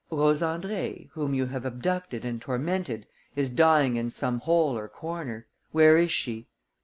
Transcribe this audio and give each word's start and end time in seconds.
"Rose 0.09 0.41
Andrée, 0.41 1.09
whom 1.11 1.35
you 1.35 1.45
have 1.45 1.63
abducted 1.63 2.25
and 2.25 2.41
tormented, 2.41 3.05
is 3.35 3.51
dying 3.51 3.97
in 3.97 4.09
some 4.09 4.39
hole 4.39 4.75
or 4.75 4.87
corner. 4.87 5.45
Where 5.73 5.95
is 5.95 6.11
she?" 6.11 6.47